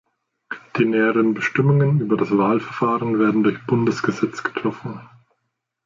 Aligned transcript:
Die 0.79 0.85
näheren 0.85 1.35
Bestimmungen 1.35 1.99
über 1.99 2.17
das 2.17 2.35
Wahlverfahren 2.35 3.19
werden 3.19 3.43
durch 3.43 3.63
Bundesgesetz 3.67 4.41
getroffen. 4.41 4.99